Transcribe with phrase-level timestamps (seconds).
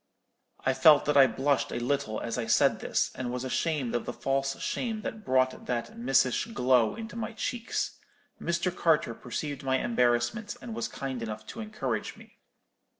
[0.65, 4.05] "I felt that I blushed a little as I said this, and was ashamed of
[4.07, 7.99] the false shame that brought that missish glow into my cheeks.
[8.41, 8.75] Mr.
[8.75, 12.39] Carter perceived my embarrassment, and was kind enough to encourage me.